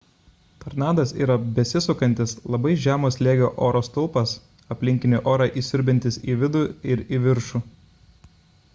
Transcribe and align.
tornadas 0.61 1.11
yra 1.23 1.33
besisukantis 1.57 2.33
labai 2.55 2.71
žemo 2.85 3.11
slėgio 3.17 3.51
oro 3.67 3.83
stulpas 3.89 4.33
aplinkinį 4.77 5.23
orą 5.35 5.49
įsiurbiantis 5.63 6.21
į 6.33 6.39
vidų 6.45 6.67
ir 6.95 7.05
į 7.19 7.23
viršų 7.27 7.63